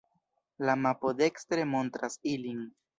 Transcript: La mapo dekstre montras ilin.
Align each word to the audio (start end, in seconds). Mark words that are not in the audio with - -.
La 0.69 0.75
mapo 0.87 1.13
dekstre 1.21 1.69
montras 1.77 2.21
ilin. 2.37 2.69